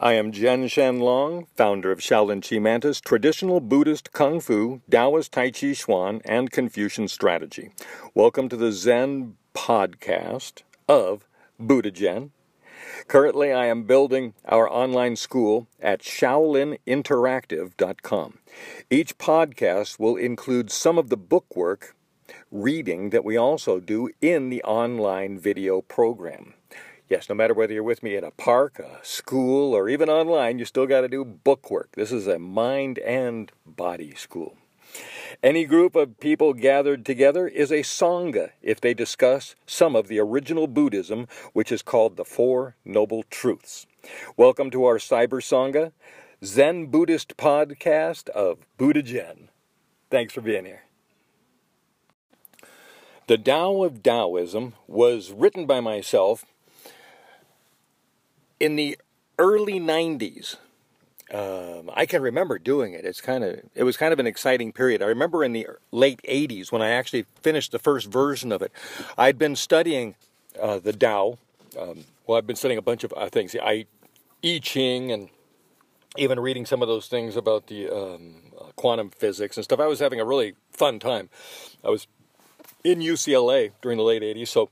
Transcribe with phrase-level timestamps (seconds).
[0.00, 5.32] I am Jen Shen Long, founder of Shaolin Chi Mantis, traditional Buddhist Kung Fu, Taoist
[5.32, 7.72] Tai Chi Chuan, and Confucian strategy.
[8.14, 11.26] Welcome to the Zen podcast of
[11.58, 12.30] Buddha Zhen.
[13.08, 18.38] Currently, I am building our online school at ShaolinInteractive.com.
[18.90, 21.96] Each podcast will include some of the bookwork
[22.52, 26.54] reading that we also do in the online video program.
[27.08, 30.58] Yes, no matter whether you're with me in a park, a school, or even online,
[30.58, 31.92] you still got to do bookwork.
[31.92, 34.58] This is a mind and body school.
[35.42, 40.18] Any group of people gathered together is a Sangha if they discuss some of the
[40.18, 43.86] original Buddhism, which is called the Four Noble Truths.
[44.36, 45.92] Welcome to our Cyber Sangha,
[46.44, 49.48] Zen Buddhist podcast of Buddha Zhen.
[50.10, 50.82] Thanks for being here.
[53.28, 56.44] The Tao of Taoism was written by myself
[58.60, 58.98] in the
[59.38, 60.56] early 90s,
[61.32, 63.04] um, I can remember doing it.
[63.04, 65.02] It's kind of it was kind of an exciting period.
[65.02, 68.72] I remember in the late 80s when I actually finished the first version of it.
[69.16, 70.14] I'd been studying
[70.60, 71.38] uh, the Tao.
[71.78, 73.54] Um, well, I've been studying a bunch of uh, things.
[73.54, 73.86] I
[74.42, 75.28] I Ching and
[76.16, 79.80] even reading some of those things about the um, uh, quantum physics and stuff.
[79.80, 81.28] I was having a really fun time.
[81.84, 82.06] I was
[82.84, 84.70] in UCLA during the late 80s, so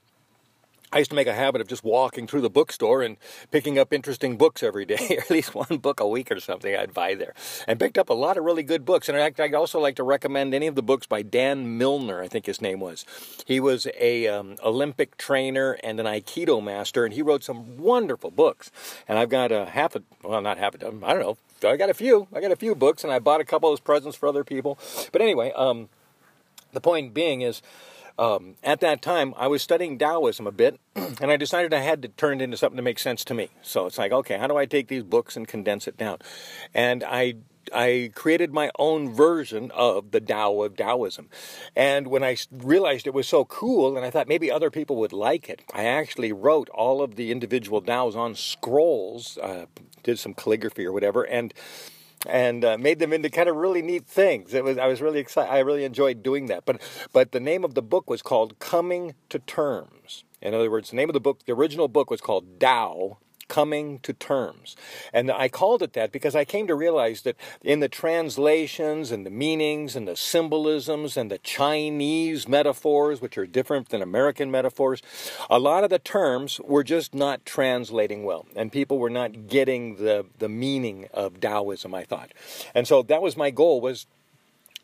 [0.92, 3.16] I used to make a habit of just walking through the bookstore and
[3.50, 6.74] picking up interesting books every day, or at least one book a week or something
[6.74, 7.34] I'd buy there.
[7.66, 9.08] And picked up a lot of really good books.
[9.08, 12.46] And I'd also like to recommend any of the books by Dan Milner, I think
[12.46, 13.04] his name was.
[13.46, 18.30] He was a um, Olympic trainer and an Aikido master, and he wrote some wonderful
[18.30, 18.70] books.
[19.08, 21.36] And I've got a half a, well, not half a dozen, I don't know,
[21.68, 22.28] I got a few.
[22.34, 24.78] I got a few books, and I bought a couple of presents for other people.
[25.10, 25.88] But anyway, um,
[26.72, 27.62] the point being is,
[28.18, 32.02] um, at that time, I was studying Taoism a bit, and I decided I had
[32.02, 33.50] to turn it into something to make sense to me.
[33.62, 36.18] So it's like, okay, how do I take these books and condense it down?
[36.74, 37.34] And I
[37.72, 41.28] I created my own version of the Tao of Taoism.
[41.74, 45.12] And when I realized it was so cool, and I thought maybe other people would
[45.12, 49.66] like it, I actually wrote all of the individual Taos on scrolls, uh,
[50.02, 51.52] did some calligraphy or whatever, and
[52.24, 54.54] and uh, made them into kind of really neat things.
[54.54, 55.52] It was I was really excited.
[55.52, 56.64] I really enjoyed doing that.
[56.64, 56.80] But
[57.12, 60.24] but the name of the book was called Coming to Terms.
[60.40, 63.18] In other words, the name of the book, the original book was called Tao
[63.48, 64.76] coming to terms.
[65.12, 69.24] And I called it that because I came to realize that in the translations and
[69.24, 75.02] the meanings and the symbolisms and the Chinese metaphors, which are different than American metaphors,
[75.48, 78.46] a lot of the terms were just not translating well.
[78.54, 82.32] And people were not getting the, the meaning of Taoism, I thought.
[82.74, 84.06] And so that was my goal was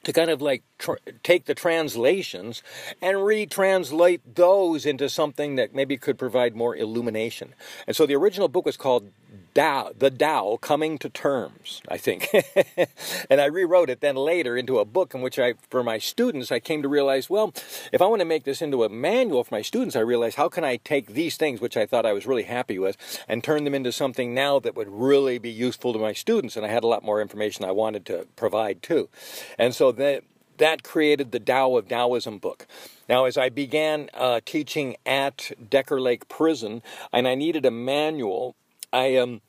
[0.05, 2.63] to kind of like tr- take the translations
[3.01, 7.55] and retranslate those into something that maybe could provide more illumination.
[7.87, 9.11] And so the original book was called
[9.55, 12.29] Tao, the Tao coming to terms, I think.
[13.31, 16.51] and I rewrote it then later into a book in which I, for my students,
[16.51, 17.53] I came to realize, well,
[17.93, 20.49] if I want to make this into a manual for my students, I realized how
[20.49, 22.97] can I take these things, which I thought I was really happy with,
[23.29, 26.57] and turn them into something now that would really be useful to my students.
[26.57, 29.11] And I had a lot more information I wanted to provide too.
[29.59, 30.25] And so that,
[30.57, 32.67] that created the Tao of Taoism book.
[33.09, 36.83] Now, as I began uh, teaching at Decker Lake Prison,
[37.13, 38.57] and I needed a manual
[38.93, 39.41] I um,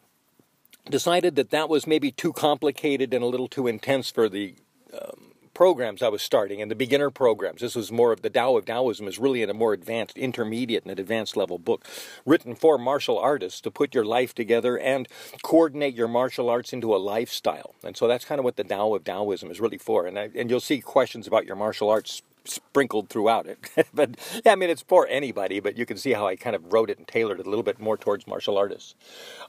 [0.89, 4.55] decided that that was maybe too complicated and a little too intense for the
[4.93, 7.61] um, programs I was starting and the beginner programs.
[7.61, 10.83] This was more of the Tao of Taoism is really in a more advanced, intermediate,
[10.85, 11.85] and advanced level book
[12.25, 15.07] written for martial artists to put your life together and
[15.41, 17.75] coordinate your martial arts into a lifestyle.
[17.83, 20.07] And so that's kind of what the Tao of Taoism is really for.
[20.07, 23.69] And I, and you'll see questions about your martial arts sprinkled throughout it.
[23.93, 26.73] but yeah, I mean, it's for anybody, but you can see how I kind of
[26.73, 28.95] wrote it and tailored it a little bit more towards martial artists.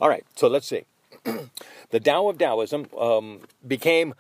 [0.01, 0.85] All right, so let's see.
[1.91, 4.15] the Tao of Taoism um, became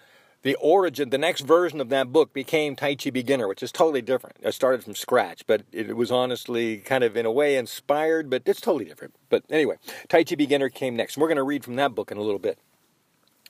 [0.44, 4.02] the origin, the next version of that book became Tai Chi Beginner, which is totally
[4.02, 4.36] different.
[4.44, 8.42] I started from scratch, but it was honestly kind of in a way inspired, but
[8.44, 9.14] it's totally different.
[9.30, 9.76] But anyway,
[10.08, 11.16] Tai Chi Beginner came next.
[11.16, 12.58] We're going to read from that book in a little bit.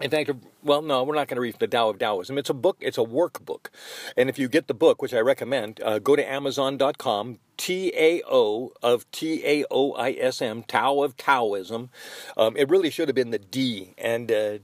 [0.00, 0.28] In fact,
[0.64, 2.36] well, no, we're not going to read the Tao of Taoism.
[2.36, 3.66] It's a book, it's a workbook.
[4.16, 8.20] And if you get the book, which I recommend, uh, go to Amazon.com, T A
[8.28, 11.90] O of T A O I S M, Tao of Taoism.
[12.36, 13.94] Um, it really should have been the D.
[13.96, 14.58] And uh,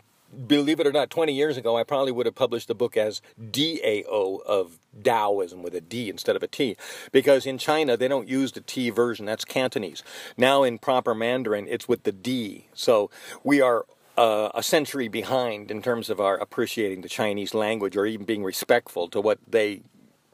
[0.48, 3.22] believe it or not, 20 years ago, I probably would have published the book as
[3.40, 6.76] DAO of Taoism with a D instead of a T.
[7.12, 10.02] Because in China, they don't use the T version, that's Cantonese.
[10.36, 12.66] Now in proper Mandarin, it's with the D.
[12.74, 13.10] So
[13.44, 13.86] we are
[14.20, 18.44] uh, a century behind in terms of our appreciating the Chinese language or even being
[18.44, 19.80] respectful to what they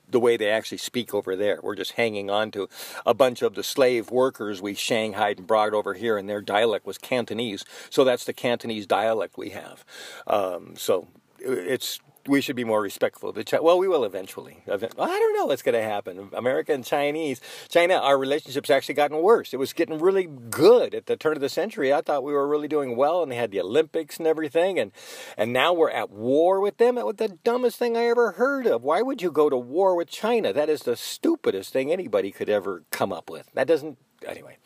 [0.08, 1.60] the way they actually speak over there.
[1.62, 2.68] We're just hanging on to
[3.04, 6.84] a bunch of the slave workers we shanghaied and brought over here, and their dialect
[6.84, 7.64] was Cantonese.
[7.88, 9.84] So that's the Cantonese dialect we have.
[10.26, 11.06] Um, so
[11.38, 13.62] it's we should be more respectful of the China.
[13.62, 14.58] Well, we will eventually.
[14.70, 16.30] I don't know what's going to happen.
[16.32, 19.52] America and Chinese, China, our relationship's actually gotten worse.
[19.52, 21.92] It was getting really good at the turn of the century.
[21.92, 24.92] I thought we were really doing well, and they had the Olympics and everything, and
[25.36, 26.96] and now we're at war with them.
[26.96, 28.82] That was the dumbest thing I ever heard of.
[28.82, 30.52] Why would you go to war with China?
[30.52, 33.50] That is the stupidest thing anybody could ever come up with.
[33.54, 34.56] That doesn't anyway.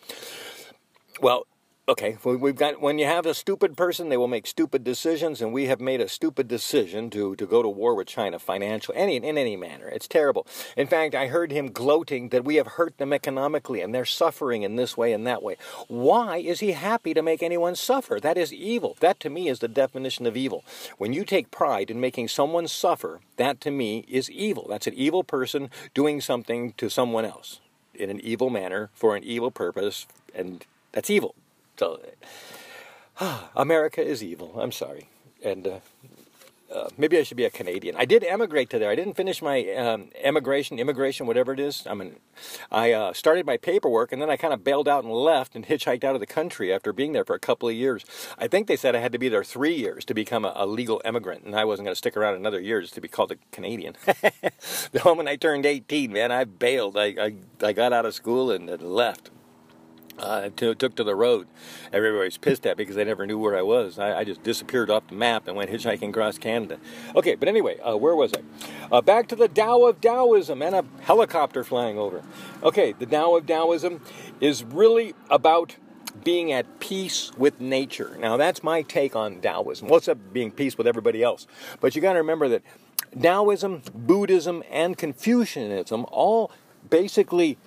[1.21, 1.47] Well,
[1.91, 5.53] okay, we've got when you have a stupid person, they will make stupid decisions, and
[5.53, 9.17] we have made a stupid decision to, to go to war with China financially, any
[9.17, 9.89] in any manner.
[9.89, 10.47] It's terrible.
[10.77, 14.63] In fact, I heard him gloating that we have hurt them economically, and they're suffering
[14.63, 15.57] in this way and that way.
[15.89, 18.21] Why is he happy to make anyone suffer?
[18.21, 18.97] That is evil.
[19.01, 20.65] That to me is the definition of evil.
[20.97, 24.67] When you take pride in making someone suffer, that to me is evil.
[24.69, 27.59] That's an evil person doing something to someone else
[27.93, 31.35] in an evil manner for an evil purpose, and that's evil.
[31.81, 31.99] So,
[33.57, 34.61] America is evil.
[34.61, 35.09] I'm sorry.
[35.43, 35.79] And uh,
[36.71, 37.97] uh, maybe I should be a Canadian.
[37.97, 38.91] I did emigrate to there.
[38.91, 41.87] I didn't finish my um, emigration, immigration, whatever it is.
[41.87, 42.17] I mean,
[42.71, 45.65] I uh, started my paperwork and then I kind of bailed out and left and
[45.65, 48.05] hitchhiked out of the country after being there for a couple of years.
[48.37, 50.67] I think they said I had to be there three years to become a, a
[50.67, 53.33] legal immigrant, and I wasn't going to stick around another year just to be called
[53.33, 53.97] a Canadian.
[54.05, 56.99] the moment I turned 18, man, I bailed.
[56.99, 59.31] I, I, I got out of school and left
[60.21, 61.47] uh, to, took to the road.
[61.93, 63.99] Everybody's pissed at me because they never knew where I was.
[63.99, 66.79] I, I, just disappeared off the map and went hitchhiking across Canada.
[67.17, 68.43] Okay, but anyway, uh, where was I?
[68.93, 72.23] Uh, back to the Tao of Taoism and a helicopter flying over.
[72.63, 74.01] Okay, the Tao of Taoism
[74.41, 75.77] is really about
[76.23, 78.17] being at peace with nature.
[78.21, 79.89] Now, that's my take on Taoism.
[79.89, 81.47] What's up being peace with everybody else?
[81.81, 82.63] But you got to remember that
[83.19, 86.53] Taoism, Buddhism, and Confucianism all
[86.89, 87.59] basically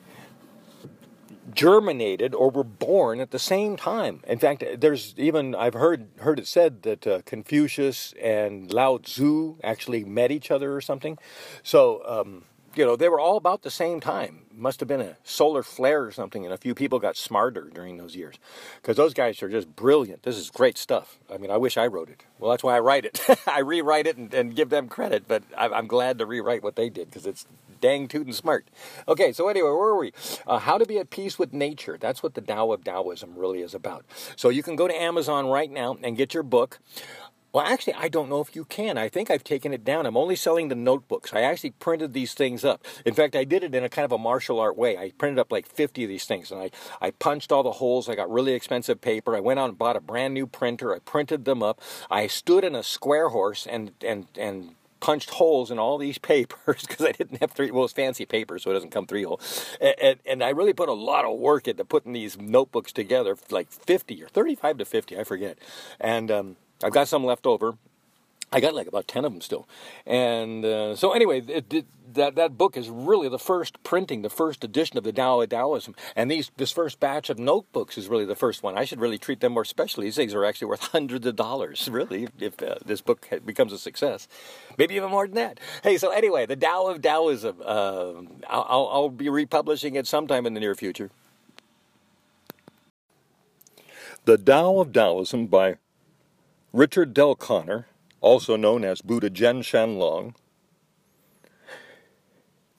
[1.56, 4.22] germinated or were born at the same time.
[4.28, 9.58] In fact, there's even I've heard heard it said that uh, Confucius and Lao Tzu
[9.64, 11.18] actually met each other or something.
[11.64, 12.44] So um,
[12.76, 14.42] you know they were all about the same time.
[14.56, 17.98] Must have been a solar flare or something, and a few people got smarter during
[17.98, 18.36] those years
[18.82, 20.24] because those guys are just brilliant.
[20.24, 21.18] This is great stuff.
[21.34, 22.24] I mean, I wish I wrote it.
[22.40, 23.20] Well, that's why I write it.
[23.48, 26.90] I rewrite it and, and, give them credit, but I'm glad to rewrite what they
[26.90, 27.48] did because it's
[27.84, 28.66] dang tootin' smart.
[29.10, 30.14] Okay, so anyway, where were we?
[30.48, 31.98] Uh, how to be at peace with nature.
[32.00, 34.06] That's what the Tao of Taoism really is about.
[34.38, 36.80] So you can go to Amazon right now and get your book.
[37.54, 38.98] Well, actually, I don't know if you can.
[38.98, 40.08] I think I've taken it down.
[40.08, 41.34] I'm only selling the notebooks.
[41.34, 42.84] I actually printed these things up.
[43.06, 44.98] In fact, I did it in a kind of a martial art way.
[44.98, 48.10] I printed up like 50 of these things, and I, I punched all the holes.
[48.10, 49.36] I got really expensive paper.
[49.36, 50.96] I went out and bought a brand new printer.
[50.96, 51.80] I printed them up.
[52.10, 56.88] I stood in a square horse and and and punched holes in all these papers
[56.88, 57.70] because I didn't have three.
[57.70, 59.40] Well, it's fancy paper, so it doesn't come three hole.
[59.80, 63.38] And, and, and, I really put a lot of work into putting these notebooks together,
[63.52, 65.60] like 50 or 35 to 50, I forget.
[66.00, 67.76] And um, I've got some left over.
[68.54, 69.68] I got like about 10 of them still.
[70.06, 74.30] And uh, so, anyway, it, it, that, that book is really the first printing, the
[74.30, 75.96] first edition of the Tao of Taoism.
[76.16, 78.78] And these this first batch of notebooks is really the first one.
[78.78, 80.06] I should really treat them more specially.
[80.06, 83.80] These things are actually worth hundreds of dollars, really, if uh, this book becomes a
[83.80, 84.28] success.
[84.78, 85.60] Maybe even more than that.
[85.82, 87.58] Hey, so anyway, the Tao of Taoism.
[87.66, 88.14] Uh,
[88.48, 91.10] I'll, I'll be republishing it sometime in the near future.
[94.26, 95.78] The Tao of Taoism by
[96.74, 97.88] Richard Del Connor
[98.24, 100.34] also known as Buddha Zhen Shanlong,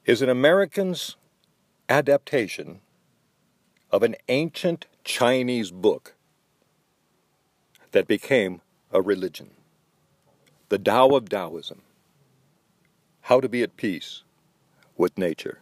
[0.07, 1.17] is an American's
[1.89, 2.81] adaptation
[3.91, 6.15] of an ancient Chinese book
[7.93, 9.51] that became a religion.
[10.71, 11.83] The Tao of Taoism
[13.21, 14.23] How to be at Peace
[14.97, 15.61] with Nature.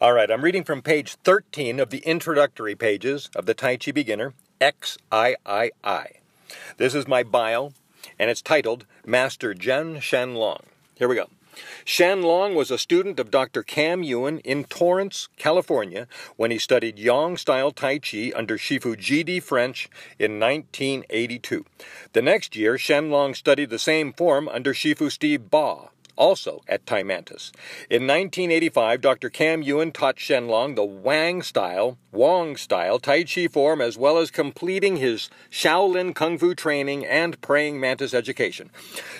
[0.00, 3.92] All right, I'm reading from page 13 of the introductory pages of the Tai Chi
[3.92, 6.20] Beginner, XIII.
[6.76, 7.72] This is my bio,
[8.18, 10.62] and it's titled Master Jen Shanlong.
[10.94, 11.26] Here we go.
[11.84, 13.62] Shanlong was a student of Dr.
[13.62, 19.40] Kam Yuen in Torrance, California, when he studied Yang style Tai Chi under Shifu G.D.
[19.40, 21.64] French in 1982.
[22.12, 27.02] The next year, Shanlong studied the same form under Shifu Steve Ba also at Tai
[27.02, 27.52] Mantis.
[27.90, 29.30] In 1985, Dr.
[29.30, 34.30] Kam Yuen taught Shenlong the Wang style, Wong style Tai Chi form as well as
[34.30, 38.70] completing his Shaolin Kung Fu training and praying mantis education.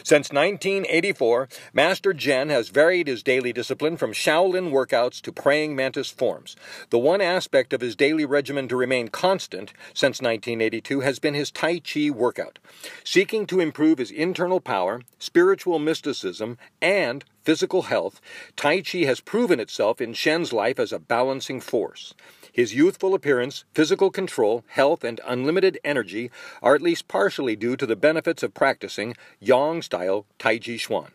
[0.02, 6.10] Since 1984, Master Jen has varied his daily discipline from Shaolin workouts to praying mantis
[6.10, 6.56] forms.
[6.88, 11.50] The one aspect of his daily regimen to remain constant since 1982 has been his
[11.50, 12.58] Tai Chi workout.
[13.04, 18.20] Seeking to improve his internal power, spiritual mysticism, and physical health,
[18.54, 22.14] Tai Chi has proven itself in Shen's life as a balancing force.
[22.52, 26.30] His youthful appearance, physical control, health, and unlimited energy
[26.62, 31.10] are at least partially due to the benefits of practicing Yang style Tai Chi Chuan.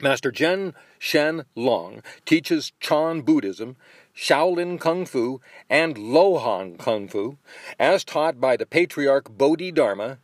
[0.00, 3.74] Master Jen Shen Long teaches Chan Buddhism,
[4.16, 7.36] Shaolin Kung Fu, and Lohan Kung Fu,
[7.80, 10.18] as taught by the patriarch Bodhidharma,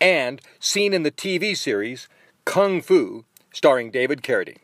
[0.00, 2.08] and seen in the TV series
[2.44, 4.58] Kung Fu, starring David Carradine.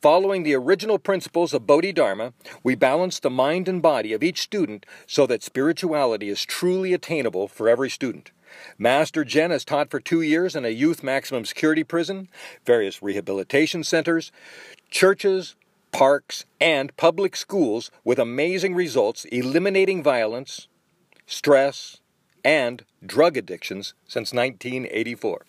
[0.00, 2.32] Following the original principles of Bodhidharma,
[2.62, 7.48] we balance the mind and body of each student so that spirituality is truly attainable
[7.48, 8.30] for every student.
[8.78, 12.28] Master Jen has taught for two years in a youth maximum security prison,
[12.64, 14.30] various rehabilitation centers,
[14.90, 15.56] churches,
[15.90, 20.68] parks, and public schools with amazing results eliminating violence,
[21.26, 22.00] stress,
[22.44, 25.44] and drug addictions since 1984.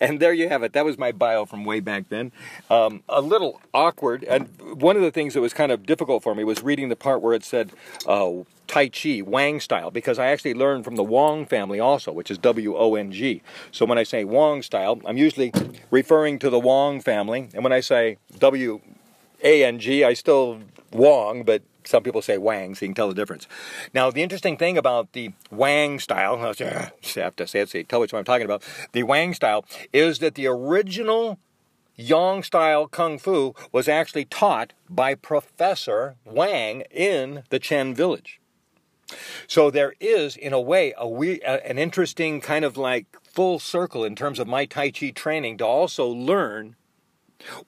[0.00, 0.72] And there you have it.
[0.72, 2.32] That was my bio from way back then.
[2.70, 4.24] Um, a little awkward.
[4.24, 4.48] And
[4.80, 7.20] one of the things that was kind of difficult for me was reading the part
[7.20, 7.72] where it said
[8.06, 8.32] uh,
[8.66, 12.38] Tai Chi, Wang style, because I actually learned from the Wong family also, which is
[12.38, 13.42] W O N G.
[13.72, 15.52] So when I say Wong style, I'm usually
[15.90, 17.48] referring to the Wong family.
[17.54, 18.80] And when I say W
[19.42, 20.60] A N G, I still
[20.92, 23.46] Wong, but some people say Wang, so you can tell the difference.
[23.94, 27.84] Now, the interesting thing about the Wang style, I have to say it so you
[27.84, 28.62] tell what I'm talking about.
[28.92, 31.38] The Wang style is that the original
[32.00, 38.40] Yang style Kung Fu was actually taught by Professor Wang in the Chen village.
[39.48, 44.04] So there is, in a way, a we, an interesting kind of like full circle
[44.04, 46.76] in terms of my Tai Chi training to also learn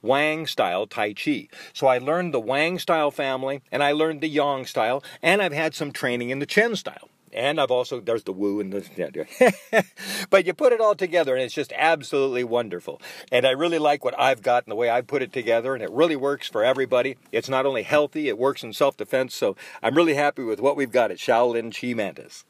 [0.02, 1.48] Wang style Tai Chi.
[1.72, 5.52] So I learned the Wang style family, and I learned the Yang style, and I've
[5.52, 7.08] had some training in the Chen style.
[7.32, 9.82] And I've also, there's the Wu and the, yeah,
[10.30, 13.00] but you put it all together and it's just absolutely wonderful.
[13.30, 15.82] And I really like what I've got and the way I put it together, and
[15.82, 17.16] it really works for everybody.
[17.30, 19.34] It's not only healthy, it works in self defense.
[19.34, 22.44] So I'm really happy with what we've got at Shaolin Chi Mantis.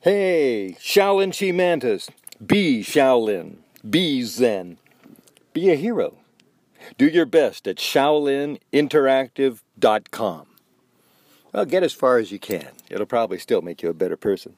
[0.00, 2.08] Hey, Shaolin Chi Mantis.
[2.44, 3.56] Be Shaolin.
[3.88, 4.76] Be Zen.
[5.52, 6.16] Be a hero.
[6.96, 10.46] Do your best at ShaolinInteractive.com.
[11.52, 12.68] Well, get as far as you can.
[12.88, 14.56] It'll probably still make you a better person.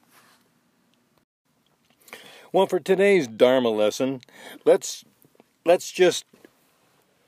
[2.52, 4.20] Well, for today's Dharma lesson,
[4.64, 5.04] let's
[5.64, 6.26] let's just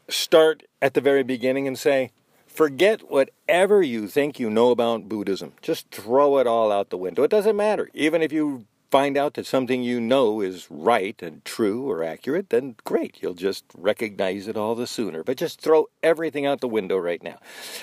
[0.08, 2.10] start at the very beginning and say,
[2.46, 5.54] forget whatever you think you know about Buddhism.
[5.62, 7.22] Just throw it all out the window.
[7.22, 7.88] It doesn't matter.
[7.94, 12.50] Even if you find out that something you know is right and true or accurate,
[12.50, 13.20] then great.
[13.20, 15.24] You'll just recognize it all the sooner.
[15.24, 17.40] But just throw everything out the window right now.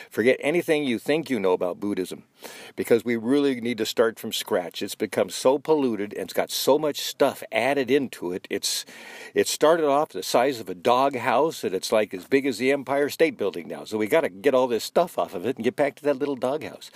[0.09, 2.23] Forget anything you think you know about Buddhism
[2.77, 4.81] because we really need to start from scratch.
[4.81, 8.47] It's become so polluted and it's got so much stuff added into it.
[8.49, 8.85] It's
[9.33, 12.57] it started off the size of a dog house and it's like as big as
[12.57, 13.83] the Empire State Building now.
[13.83, 16.03] So we got to get all this stuff off of it and get back to
[16.03, 16.89] that little dog house.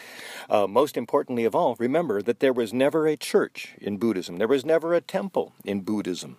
[0.50, 4.05] Uh, most importantly of all, remember that there was never a church in Buddhism.
[4.14, 6.38] There was never a temple in Buddhism.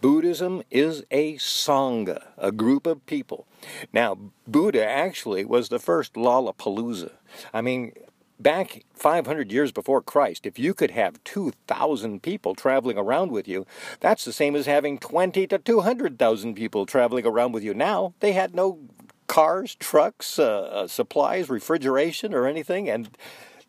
[0.00, 3.46] Buddhism is a Sangha, a group of people.
[3.92, 7.12] Now, Buddha actually was the first Lollapalooza.
[7.54, 7.92] I mean,
[8.40, 13.64] back 500 years before Christ, if you could have 2,000 people traveling around with you,
[14.00, 17.72] that's the same as having 20 to 200,000 people traveling around with you.
[17.72, 18.80] Now, they had no
[19.28, 23.08] cars, trucks, uh, uh, supplies, refrigeration, or anything, and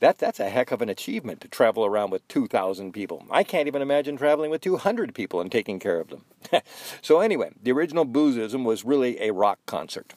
[0.03, 3.23] that, that's a heck of an achievement to travel around with 2,000 people.
[3.31, 6.25] I can't even imagine traveling with 200 people and taking care of them.
[7.01, 10.13] so, anyway, the original Buddhism was really a rock concert.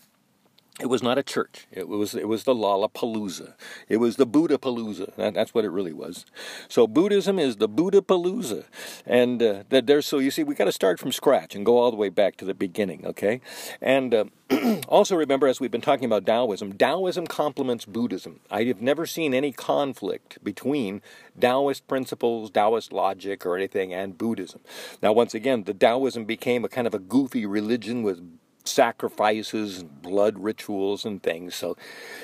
[0.78, 1.66] It was not a church.
[1.72, 3.54] It was it was the Lollapalooza.
[3.88, 5.14] It was the Buddha Palooza.
[5.16, 6.26] That, that's what it really was.
[6.68, 8.66] So Buddhism is the Buddha Palooza,
[9.06, 11.78] and uh, that there's so you see we got to start from scratch and go
[11.78, 13.06] all the way back to the beginning.
[13.06, 13.40] Okay,
[13.80, 14.24] and uh,
[14.88, 18.40] also remember as we've been talking about Taoism, Taoism complements Buddhism.
[18.50, 21.00] I have never seen any conflict between
[21.40, 24.60] Taoist principles, Taoist logic, or anything, and Buddhism.
[25.02, 28.20] Now, once again, the Taoism became a kind of a goofy religion with
[28.68, 31.54] sacrifices and blood rituals and things.
[31.54, 31.76] So,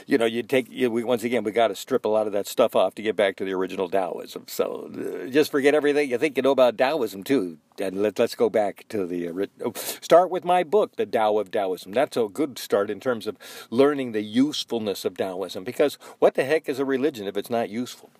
[0.06, 2.32] you know, you take you, we, once again we got to strip a lot of
[2.32, 4.44] that stuff off to get back to the original Taoism.
[4.48, 8.34] So, uh, just forget everything you think you know about Taoism too, and let, us
[8.34, 11.92] go back to the uh, start with my book, The Tao of Taoism.
[11.92, 13.36] That's a good start in terms of
[13.70, 15.64] learning the usefulness of Taoism.
[15.64, 18.10] Because what the heck is a religion if it's not useful?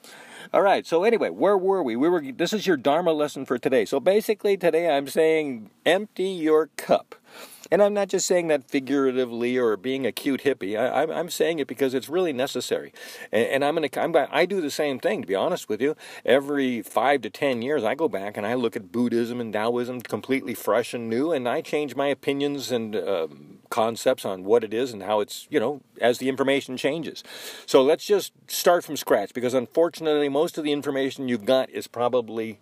[0.52, 0.86] All right.
[0.86, 1.96] So anyway, where were we?
[1.96, 2.22] We were.
[2.32, 3.84] This is your Dharma lesson for today.
[3.84, 7.14] So basically, today I'm saying empty your cup.
[7.72, 10.78] And I'm not just saying that figuratively or being a cute hippie.
[10.78, 12.92] I, am saying it because it's really necessary.
[13.32, 15.96] And, and I'm to, I'm, I do the same thing, to be honest with you.
[16.22, 20.02] Every five to ten years, I go back and I look at Buddhism and Taoism
[20.02, 23.28] completely fresh and new, and I change my opinions and uh,
[23.70, 27.24] concepts on what it is and how it's, you know, as the information changes.
[27.64, 31.86] So let's just start from scratch because unfortunately, most of the information you've got is
[31.86, 32.58] probably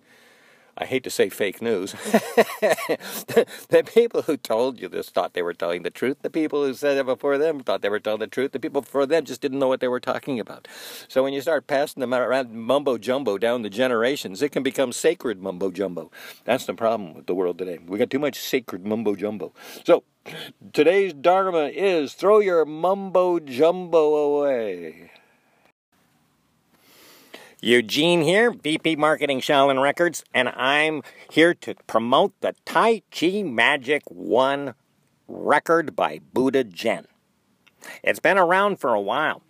[0.77, 1.93] I hate to say fake news.
[1.93, 6.19] the people who told you this thought they were telling the truth.
[6.23, 8.53] The people who said it before them thought they were telling the truth.
[8.53, 10.69] The people before them just didn't know what they were talking about.
[11.09, 14.93] So when you start passing them around mumbo jumbo down the generations, it can become
[14.93, 16.11] sacred mumbo jumbo.
[16.45, 17.79] That's the problem with the world today.
[17.87, 19.53] We got too much sacred mumbo jumbo.
[19.85, 20.05] So
[20.73, 25.11] today's dharma is throw your mumbo jumbo away.
[27.63, 34.03] Eugene here, VP Marketing Shaolin Records, and I'm here to promote the Tai Chi Magic
[34.07, 34.73] 1
[35.29, 37.05] record by Buddha Zhen.
[38.03, 39.43] It's been around for a while.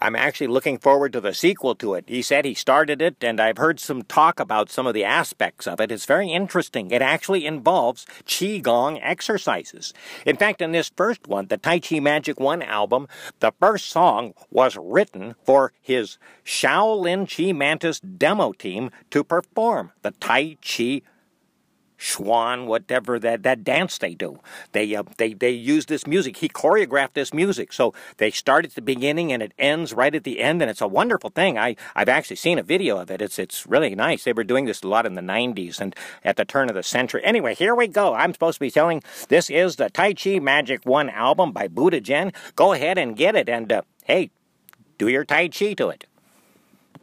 [0.00, 2.04] I'm actually looking forward to the sequel to it.
[2.06, 5.66] He said he started it, and I've heard some talk about some of the aspects
[5.66, 5.90] of it.
[5.90, 6.90] It's very interesting.
[6.90, 9.92] It actually involves Qigong exercises.
[10.24, 13.08] In fact, in this first one, the Tai Chi Magic 1 album,
[13.40, 20.12] the first song was written for his Shaolin Chi Mantis demo team to perform the
[20.12, 21.02] Tai Chi
[21.98, 24.40] Schwan, whatever that, that dance they do.
[24.72, 26.38] They, uh, they, they use this music.
[26.38, 27.72] He choreographed this music.
[27.72, 30.62] So they start at the beginning and it ends right at the end.
[30.62, 31.58] And it's a wonderful thing.
[31.58, 33.22] I, I've actually seen a video of it.
[33.22, 34.24] It's, it's really nice.
[34.24, 36.82] They were doing this a lot in the 90s and at the turn of the
[36.82, 37.22] century.
[37.24, 38.14] Anyway, here we go.
[38.14, 42.00] I'm supposed to be telling this is the Tai Chi Magic 1 album by Buddha
[42.00, 42.34] Zhen.
[42.54, 43.48] Go ahead and get it.
[43.48, 44.30] And uh, hey,
[44.98, 46.06] do your Tai Chi to it.